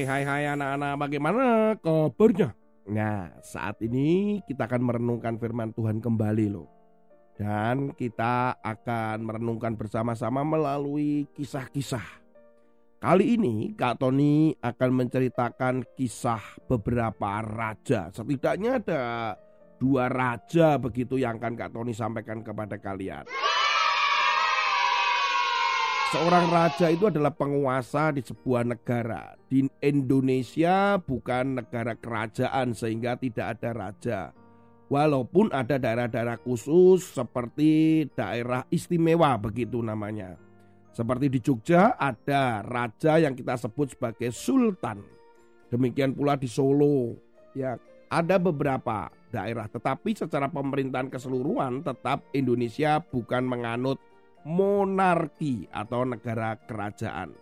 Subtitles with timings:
[0.00, 0.96] Hai hai hai anak-anak.
[0.96, 1.44] Bagaimana
[1.76, 2.56] kabarnya?
[2.88, 6.72] Nah saat ini kita akan merenungkan firman Tuhan kembali loh.
[7.36, 12.24] Dan kita akan merenungkan bersama-sama melalui kisah-kisah.
[12.96, 18.08] Kali ini Kak Tony akan menceritakan kisah beberapa raja.
[18.08, 19.36] Setidaknya ada
[19.76, 23.28] dua raja begitu yang akan Kak Tony sampaikan kepada kalian
[26.10, 29.38] Seorang raja itu adalah penguasa di sebuah negara.
[29.46, 34.20] Di Indonesia bukan negara kerajaan sehingga tidak ada raja.
[34.90, 40.34] Walaupun ada daerah-daerah khusus seperti daerah istimewa begitu namanya.
[40.90, 45.06] Seperti di Jogja ada raja yang kita sebut sebagai sultan.
[45.70, 47.14] Demikian pula di Solo.
[47.54, 47.78] Ya,
[48.10, 54.02] ada beberapa daerah tetapi secara pemerintahan keseluruhan tetap Indonesia bukan menganut
[54.44, 57.32] monarki atau negara kerajaan.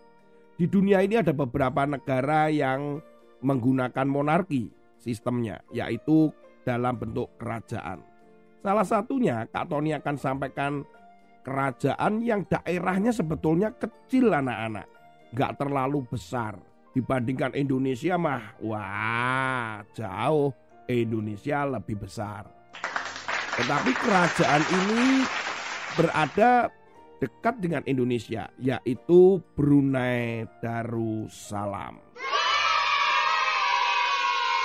[0.59, 2.99] Di dunia ini ada beberapa negara yang
[3.39, 4.67] menggunakan monarki
[4.99, 6.35] sistemnya, yaitu
[6.67, 8.03] dalam bentuk kerajaan.
[8.59, 10.83] Salah satunya Kak Tony akan sampaikan
[11.47, 14.87] kerajaan yang daerahnya sebetulnya kecil anak-anak.
[15.31, 16.59] Gak terlalu besar.
[16.91, 20.51] Dibandingkan Indonesia mah, wah jauh
[20.89, 22.49] Indonesia lebih besar.
[23.55, 25.23] Tetapi kerajaan ini
[25.95, 26.67] berada
[27.19, 31.99] dekat dengan Indonesia, yaitu Brunei Darussalam.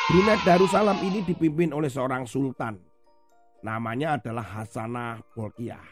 [0.08, 2.78] Brunei Darussalam ini dipimpin oleh seorang sultan.
[3.66, 5.82] Namanya adalah Hasanah Bolkiah.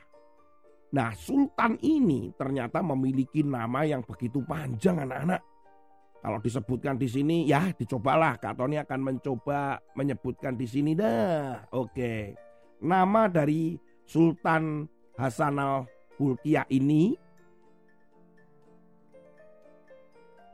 [0.92, 5.40] Nah, sultan ini ternyata memiliki nama yang begitu panjang anak-anak.
[6.22, 11.66] Kalau disebutkan di sini ya dicobalah Kak Tony akan mencoba menyebutkan di sini dah.
[11.74, 12.36] Oke.
[12.78, 13.74] Nama dari
[14.06, 14.86] Sultan
[15.18, 15.82] Hasanah
[16.16, 17.16] Bulkiah ini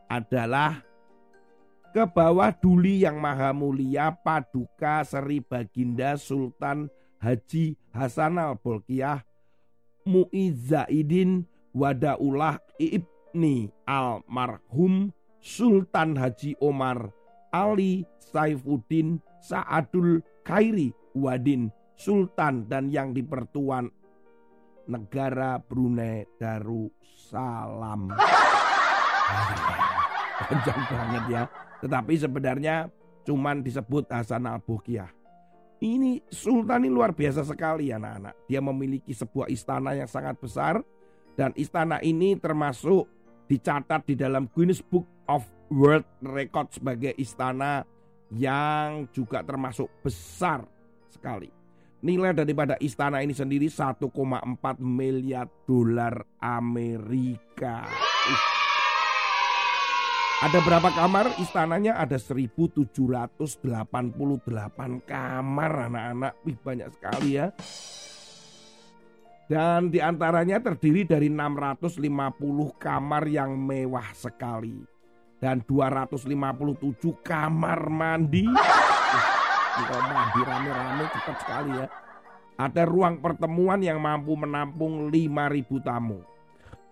[0.09, 0.81] adalah
[1.93, 6.89] ke bawah Duli yang Maha Mulia Paduka Seri Baginda Sultan
[7.21, 9.25] Haji Hasanal Bolkiah
[10.09, 11.45] Muizzaidin
[11.75, 17.13] Wadaullah Ibni Almarhum Sultan Haji Omar
[17.53, 23.91] Ali Saifuddin Sa'adul Khairi Wadin Sultan dan yang dipertuan
[24.89, 28.11] negara Brunei Darussalam.
[30.39, 31.43] Panjang banget ya.
[31.85, 32.77] Tetapi sebenarnya
[33.29, 35.13] cuman disebut Hasan al -Bukiah.
[35.79, 38.51] Ini Sultan ini luar biasa sekali anak-anak.
[38.51, 40.83] Dia memiliki sebuah istana yang sangat besar.
[41.39, 43.07] Dan istana ini termasuk
[43.47, 47.87] dicatat di dalam Guinness Book of World Record sebagai istana
[48.35, 50.67] yang juga termasuk besar
[51.07, 51.58] sekali.
[51.99, 54.07] Nilai daripada istana ini sendiri 1,4
[54.79, 57.91] miliar dolar Amerika.
[57.91, 58.59] Uh.
[60.39, 61.35] Ada berapa kamar?
[61.43, 62.95] Istananya ada 1788
[65.03, 66.33] kamar anak-anak.
[66.47, 67.51] Wih banyak sekali ya.
[69.51, 71.99] Dan di antaranya terdiri dari 650
[72.79, 74.79] kamar yang mewah sekali.
[75.43, 78.47] Dan 257 kamar mandi.
[79.85, 81.87] Kalau mandi rame-rame cepat sekali ya.
[82.59, 86.27] Ada ruang pertemuan yang mampu menampung 5.000 tamu.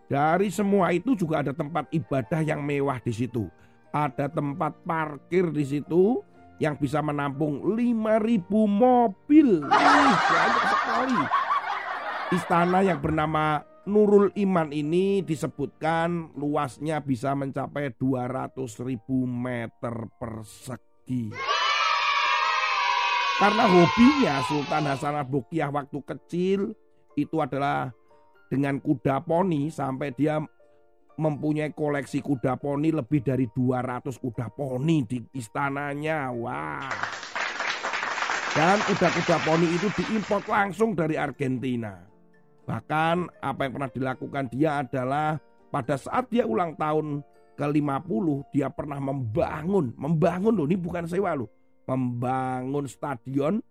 [0.06, 3.50] Dari semua itu juga ada tempat ibadah yang mewah di situ.
[3.90, 6.22] Ada tempat parkir di situ
[6.62, 9.66] yang bisa menampung 5.000 mobil.
[9.66, 11.20] Ih, banyak sekali.
[12.30, 21.55] Istana yang bernama Nurul Iman ini disebutkan luasnya bisa mencapai 200.000 meter persegi.
[23.36, 26.72] Karena hobinya Sultan Hasan waktu kecil
[27.20, 27.92] itu adalah
[28.48, 30.40] dengan kuda poni sampai dia
[31.20, 36.32] mempunyai koleksi kuda poni lebih dari 200 kuda poni di istananya.
[36.32, 36.88] Wah.
[38.56, 41.92] Dan kuda-kuda poni itu diimpor langsung dari Argentina.
[42.64, 45.36] Bahkan apa yang pernah dilakukan dia adalah
[45.68, 47.20] pada saat dia ulang tahun
[47.60, 51.52] ke-50 dia pernah membangun, membangun loh ini bukan sewa loh
[51.86, 53.62] membangun stadion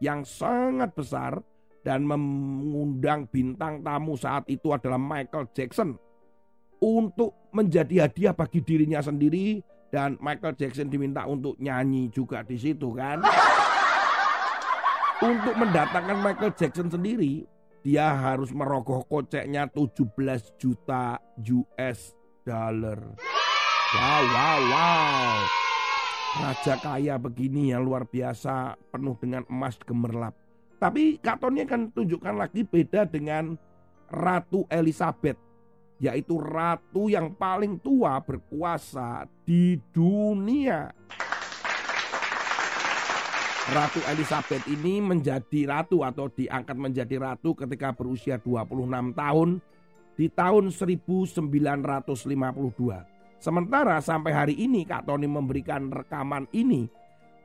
[0.00, 1.38] yang sangat besar
[1.84, 5.96] dan mengundang bintang tamu saat itu adalah Michael Jackson
[6.78, 12.92] untuk menjadi hadiah bagi dirinya sendiri dan Michael Jackson diminta untuk nyanyi juga di situ
[12.92, 13.24] kan.
[15.18, 17.42] Untuk mendatangkan Michael Jackson sendiri,
[17.82, 20.14] dia harus merogoh koceknya 17
[20.60, 22.14] juta US
[22.46, 23.00] dollar.
[23.96, 25.57] Wow, wow, wow.
[26.36, 30.36] Raja kaya begini yang luar biasa penuh dengan emas gemerlap.
[30.76, 33.56] Tapi Katonnya kan tunjukkan lagi beda dengan
[34.12, 35.40] Ratu Elizabeth.
[35.98, 40.94] yaitu ratu yang paling tua berkuasa di dunia.
[43.74, 49.58] Ratu Elizabeth ini menjadi ratu atau diangkat menjadi ratu ketika berusia 26 tahun
[50.14, 53.17] di tahun 1952.
[53.38, 56.90] Sementara sampai hari ini Kak Tony memberikan rekaman ini,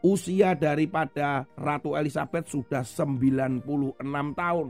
[0.01, 4.01] usia daripada Ratu Elizabeth sudah 96
[4.33, 4.67] tahun.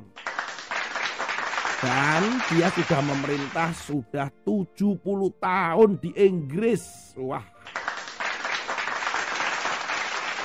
[1.84, 2.22] Dan
[2.52, 5.00] dia sudah memerintah sudah 70
[5.40, 7.16] tahun di Inggris.
[7.20, 7.44] Wah,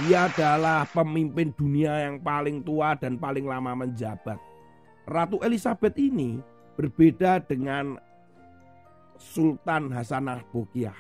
[0.03, 4.39] dia adalah pemimpin dunia yang paling tua dan paling lama menjabat.
[5.11, 6.39] Ratu Elizabeth ini
[6.79, 7.99] berbeda dengan
[9.19, 10.97] Sultan Hasanah Bolkiah.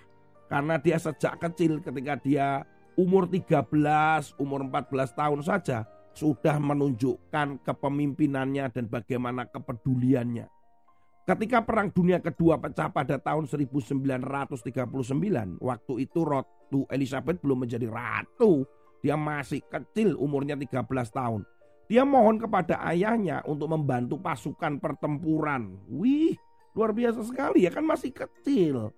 [0.50, 2.66] Karena dia sejak kecil ketika dia
[2.98, 5.86] umur 13, umur 14 tahun saja
[6.18, 10.50] sudah menunjukkan kepemimpinannya dan bagaimana kepeduliannya.
[11.28, 18.64] Ketika Perang Dunia Kedua pecah pada tahun 1939, waktu itu Ratu Elizabeth belum menjadi ratu,
[19.04, 21.44] dia masih kecil umurnya 13 tahun.
[21.88, 25.76] Dia mohon kepada ayahnya untuk membantu pasukan pertempuran.
[25.88, 26.36] Wih,
[26.76, 28.92] luar biasa sekali ya kan masih kecil.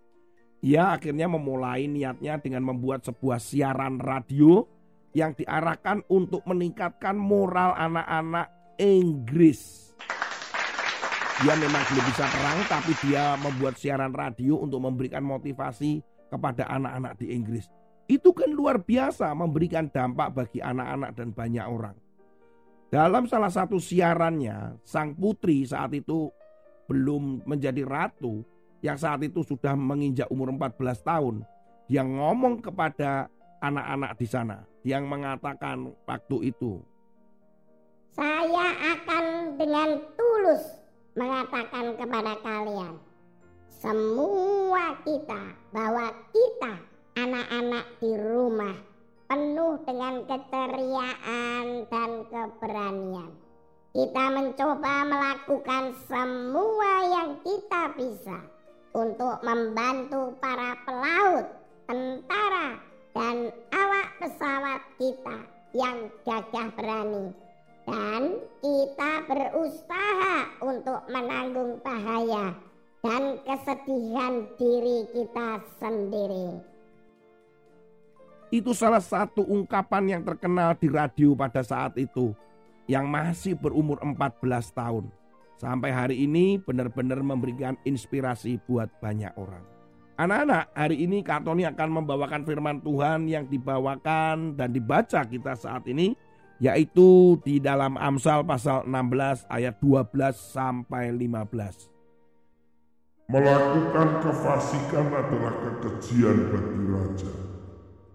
[0.61, 4.69] Ia akhirnya memulai niatnya dengan membuat sebuah siaran radio
[5.17, 9.91] yang diarahkan untuk meningkatkan moral anak-anak Inggris.
[11.41, 17.17] Dia memang belum bisa perang tapi dia membuat siaran radio untuk memberikan motivasi kepada anak-anak
[17.17, 17.65] di Inggris.
[18.05, 21.97] Itu kan luar biasa memberikan dampak bagi anak-anak dan banyak orang.
[22.91, 26.27] Dalam salah satu siarannya, sang putri saat itu
[26.91, 28.43] belum menjadi ratu,
[28.83, 31.47] yang saat itu sudah menginjak umur 14 tahun,
[31.87, 33.31] dia ngomong kepada
[33.63, 36.83] anak-anak di sana, yang mengatakan waktu itu,
[38.11, 40.83] Saya akan dengan tulus
[41.15, 42.99] mengatakan kepada kalian,
[43.71, 46.75] semua kita bahwa kita
[47.15, 48.77] anak-anak di rumah
[49.31, 53.31] penuh dengan keceriaan dan keberanian.
[53.91, 58.39] Kita mencoba melakukan semua yang kita bisa
[58.95, 61.47] untuk membantu para pelaut,
[61.91, 62.79] tentara,
[63.11, 65.39] dan awak pesawat kita
[65.75, 67.35] yang gagah berani.
[67.83, 72.55] Dan kita berusaha untuk menanggung bahaya
[73.03, 76.63] dan kesedihan diri kita sendiri.
[78.55, 82.31] Itu salah satu ungkapan yang terkenal di radio pada saat itu
[82.91, 85.07] yang masih berumur 14 tahun.
[85.55, 89.63] Sampai hari ini benar-benar memberikan inspirasi buat banyak orang.
[90.19, 95.87] Anak-anak, hari ini Kak Tony akan membawakan firman Tuhan yang dibawakan dan dibaca kita saat
[95.87, 96.19] ini
[96.61, 101.89] yaitu di dalam Amsal pasal 16 ayat 12 sampai 15.
[103.33, 107.33] Melakukan kefasikan adalah kekejian bagi raja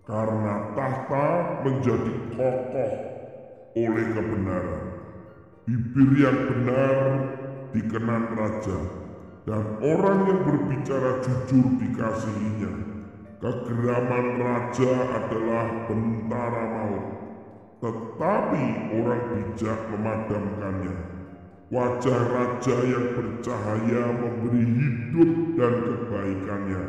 [0.06, 1.26] karena tahta
[1.66, 3.15] menjadi kokoh
[3.76, 4.84] oleh kebenaran.
[5.68, 6.96] Bibir yang benar
[7.76, 8.80] dikenan raja,
[9.44, 12.74] dan orang yang berbicara jujur dikasihinya.
[13.44, 17.06] Kegeraman raja adalah bentara maut,
[17.84, 20.96] tetapi orang bijak memadamkannya.
[21.74, 26.84] Wajah raja yang bercahaya memberi hidup dan kebaikannya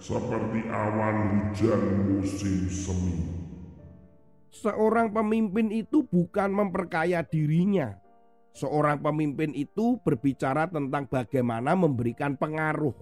[0.00, 3.33] seperti awan hujan musim semi.
[4.54, 7.98] Seorang pemimpin itu bukan memperkaya dirinya.
[8.54, 12.94] Seorang pemimpin itu berbicara tentang bagaimana memberikan pengaruh.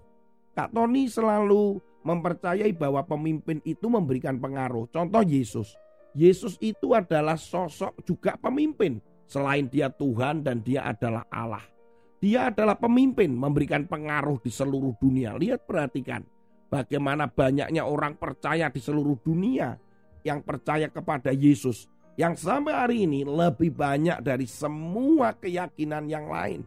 [0.56, 1.76] Kak Tony selalu
[2.08, 4.88] mempercayai bahwa pemimpin itu memberikan pengaruh.
[4.88, 5.76] Contoh Yesus.
[6.16, 9.04] Yesus itu adalah sosok juga pemimpin.
[9.28, 11.68] Selain dia Tuhan dan dia adalah Allah.
[12.16, 15.36] Dia adalah pemimpin memberikan pengaruh di seluruh dunia.
[15.36, 16.24] Lihat perhatikan.
[16.72, 19.91] Bagaimana banyaknya orang percaya di seluruh dunia
[20.22, 21.86] yang percaya kepada Yesus.
[22.14, 26.62] Yang sampai hari ini lebih banyak dari semua keyakinan yang lain.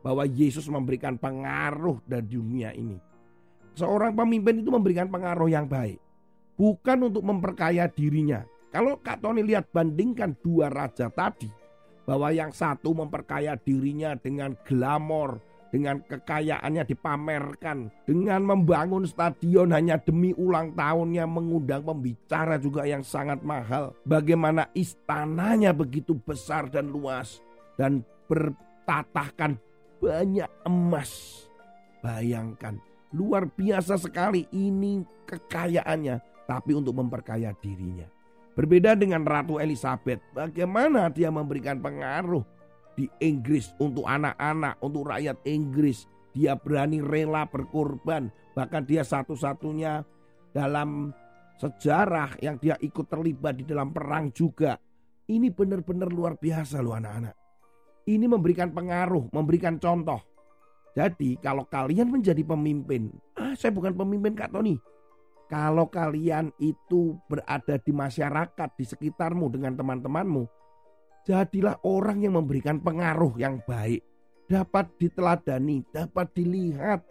[0.00, 2.98] Bahwa Yesus memberikan pengaruh dari dunia ini.
[3.76, 6.00] Seorang pemimpin itu memberikan pengaruh yang baik.
[6.56, 8.46] Bukan untuk memperkaya dirinya.
[8.72, 11.50] Kalau Kak Tony lihat bandingkan dua raja tadi.
[12.06, 20.32] Bahwa yang satu memperkaya dirinya dengan glamor, dengan kekayaannya dipamerkan, dengan membangun stadion hanya demi
[20.36, 23.94] ulang tahunnya, mengundang pembicara juga yang sangat mahal.
[24.06, 27.42] Bagaimana istananya begitu besar dan luas
[27.76, 29.58] dan bertatahkan
[29.98, 31.44] banyak emas.
[32.04, 32.78] Bayangkan,
[33.10, 38.06] luar biasa sekali ini kekayaannya, tapi untuk memperkaya dirinya.
[38.56, 42.40] Berbeda dengan Ratu Elizabeth, bagaimana dia memberikan pengaruh
[42.96, 46.08] di Inggris untuk anak-anak, untuk rakyat Inggris.
[46.36, 50.04] dia berani rela berkorban, bahkan dia satu-satunya
[50.52, 51.08] dalam
[51.56, 54.76] sejarah yang dia ikut terlibat di dalam perang juga.
[55.32, 57.32] Ini benar-benar luar biasa loh anak-anak.
[58.04, 60.20] Ini memberikan pengaruh, memberikan contoh.
[60.92, 64.76] Jadi kalau kalian menjadi pemimpin, ah saya bukan pemimpin Kak Tony.
[65.48, 70.44] Kalau kalian itu berada di masyarakat, di sekitarmu dengan teman-temanmu,
[71.26, 74.06] jadilah orang yang memberikan pengaruh yang baik.
[74.46, 77.02] Dapat diteladani, dapat dilihat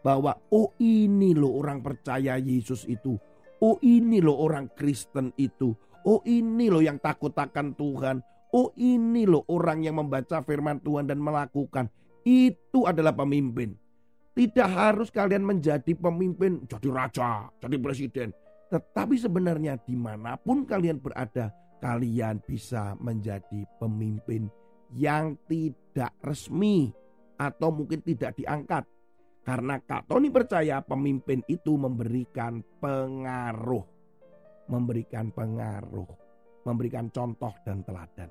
[0.00, 3.20] bahwa oh ini loh orang percaya Yesus itu.
[3.60, 5.76] Oh ini loh orang Kristen itu.
[6.08, 8.24] Oh ini loh yang takut akan Tuhan.
[8.56, 11.92] Oh ini loh orang yang membaca firman Tuhan dan melakukan.
[12.24, 13.76] Itu adalah pemimpin.
[14.32, 18.32] Tidak harus kalian menjadi pemimpin, jadi raja, jadi presiden.
[18.72, 24.46] Tetapi sebenarnya di mana pun kalian berada, kalian bisa menjadi pemimpin
[24.94, 26.92] yang tidak resmi
[27.40, 28.84] atau mungkin tidak diangkat
[29.40, 33.84] karena Kak Tony percaya pemimpin itu memberikan pengaruh.
[34.68, 36.06] Memberikan pengaruh.
[36.68, 38.28] Memberikan contoh dan teladan.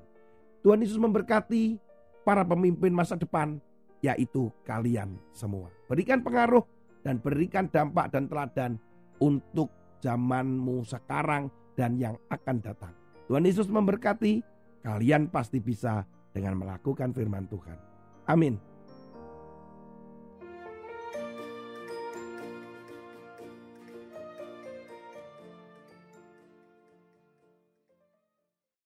[0.62, 1.76] Tuhan Yesus memberkati
[2.22, 3.58] para pemimpin masa depan.
[4.00, 5.68] Yaitu kalian semua.
[5.84, 6.64] Berikan pengaruh
[7.04, 8.80] dan berikan dampak dan teladan
[9.20, 9.68] untuk
[10.00, 12.99] zamanmu sekarang dan yang akan datang.
[13.30, 14.42] Tuhan Yesus memberkati.
[14.82, 16.02] Kalian pasti bisa
[16.34, 17.78] dengan melakukan firman Tuhan.
[18.26, 18.58] Amin.